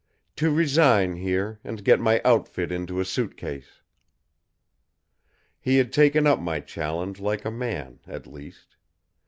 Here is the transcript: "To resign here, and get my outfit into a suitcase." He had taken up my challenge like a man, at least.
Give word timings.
"To 0.37 0.49
resign 0.49 1.17
here, 1.17 1.59
and 1.63 1.85
get 1.85 1.99
my 1.99 2.23
outfit 2.25 2.71
into 2.71 2.99
a 2.99 3.05
suitcase." 3.05 3.83
He 5.59 5.77
had 5.77 5.93
taken 5.93 6.25
up 6.25 6.39
my 6.39 6.59
challenge 6.59 7.19
like 7.19 7.45
a 7.45 7.51
man, 7.51 7.99
at 8.07 8.25
least. 8.25 8.77